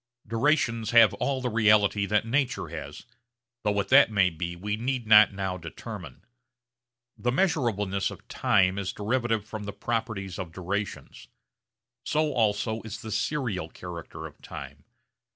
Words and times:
Durations 0.25 0.89
have 0.89 1.13
all 1.13 1.41
the 1.41 1.49
reality 1.51 2.07
that 2.07 2.25
nature 2.25 2.69
has, 2.69 3.05
though 3.61 3.71
what 3.73 3.89
that 3.89 4.09
may 4.09 4.31
be 4.31 4.55
we 4.55 4.75
need 4.75 5.05
not 5.05 5.31
now 5.31 5.57
determine. 5.59 6.25
The 7.15 7.29
measurableness 7.29 8.09
of 8.09 8.27
time 8.27 8.79
is 8.79 8.93
derivative 8.93 9.45
from 9.45 9.65
the 9.65 9.73
properties 9.73 10.39
of 10.39 10.51
durations. 10.53 11.27
So 12.03 12.33
also 12.33 12.81
is 12.81 13.03
the 13.03 13.11
serial 13.11 13.69
character 13.69 14.25
of 14.25 14.41
time. 14.41 14.85